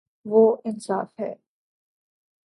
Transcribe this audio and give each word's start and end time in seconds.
وہ 0.25 0.43
انصا 0.65 1.03
ف 1.05 1.19
ہے 1.19 1.33